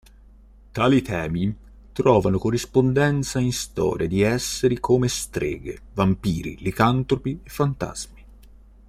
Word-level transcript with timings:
Tali 0.71 1.03
temi 1.03 1.55
trovavano 1.93 2.39
corrispondenza 2.39 3.37
in 3.39 3.53
storie 3.53 4.07
di 4.07 4.21
esseri 4.21 4.79
come 4.79 5.07
streghe, 5.07 5.79
vampiri, 5.93 6.57
licantropi 6.61 7.39
e 7.43 7.47
fantasmi. 7.47 8.25